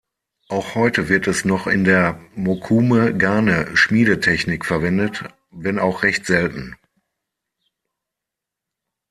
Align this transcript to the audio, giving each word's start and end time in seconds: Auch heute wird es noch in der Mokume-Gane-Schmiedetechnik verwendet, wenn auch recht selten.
Auch 0.49 0.73
heute 0.73 1.09
wird 1.09 1.27
es 1.27 1.45
noch 1.45 1.67
in 1.67 1.83
der 1.83 2.19
Mokume-Gane-Schmiedetechnik 2.33 4.65
verwendet, 4.65 5.25
wenn 5.51 5.77
auch 5.77 6.01
recht 6.01 6.25
selten. 6.25 6.75